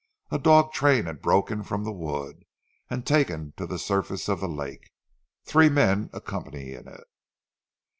A 0.31 0.39
dog 0.39 0.71
train 0.73 1.05
had 1.05 1.21
broken 1.21 1.61
from 1.61 1.83
the 1.83 1.91
wood, 1.93 2.43
and 2.89 3.05
taken 3.05 3.53
to 3.57 3.67
the 3.67 3.77
surface 3.77 4.27
of 4.27 4.39
the 4.39 4.47
lake, 4.49 4.89
three 5.45 5.69
men 5.69 6.09
accompanying 6.11 6.87
it. 6.87 7.03